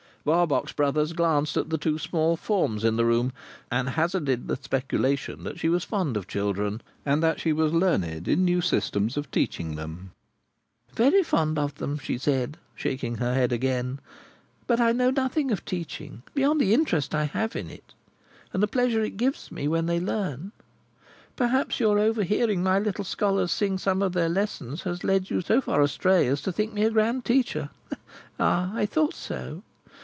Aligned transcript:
Barbox 0.23 0.71
Brothers 0.71 1.13
glanced 1.13 1.57
at 1.57 1.71
the 1.71 1.79
two 1.79 1.97
small 1.97 2.37
forms 2.37 2.83
in 2.83 2.95
the 2.95 3.05
room, 3.05 3.31
and 3.71 3.89
hazarded 3.89 4.47
the 4.47 4.55
speculation 4.55 5.43
that 5.45 5.57
she 5.57 5.67
was 5.67 5.83
fond 5.83 6.15
of 6.15 6.27
children, 6.27 6.83
and 7.03 7.23
that 7.23 7.39
she 7.39 7.51
was 7.51 7.73
learned 7.73 8.27
in 8.27 8.45
new 8.45 8.61
systems 8.61 9.17
of 9.17 9.31
teaching 9.31 9.73
them? 9.73 10.11
"Very 10.93 11.23
fond 11.23 11.57
of 11.57 11.73
them," 11.73 11.97
she 11.97 12.19
said, 12.19 12.57
shaking 12.75 13.15
her 13.15 13.33
head 13.33 13.51
again; 13.51 13.99
"but 14.67 14.79
I 14.79 14.91
know 14.91 15.09
nothing 15.09 15.49
of 15.49 15.65
teaching, 15.65 16.21
beyond 16.35 16.61
the 16.61 16.71
interest 16.75 17.15
I 17.15 17.23
have 17.23 17.55
in 17.55 17.71
it, 17.71 17.95
and 18.53 18.61
the 18.61 18.67
pleasure 18.67 19.01
it 19.03 19.17
gives 19.17 19.51
me 19.51 19.67
when 19.67 19.87
they 19.87 19.99
learn. 19.99 20.51
Perhaps 21.35 21.79
your 21.79 21.97
overhearing 21.97 22.61
my 22.61 22.77
little 22.77 23.05
scholars 23.05 23.51
sing 23.51 23.79
some 23.79 24.03
of 24.03 24.13
their 24.13 24.29
lessons, 24.29 24.83
has 24.83 25.03
led 25.03 25.31
you 25.31 25.41
so 25.41 25.61
far 25.61 25.81
astray 25.81 26.27
as 26.27 26.43
to 26.43 26.51
think 26.51 26.73
me 26.73 26.83
a 26.83 26.91
grand 26.91 27.25
teacher? 27.25 27.71
Ah! 28.39 28.71
I 28.75 28.85
thought 28.85 29.15
so! 29.15 29.63